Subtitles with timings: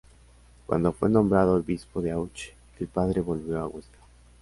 [0.65, 3.99] Cuando fue nombrado obispo de Auch, el padre volvió a Huesca.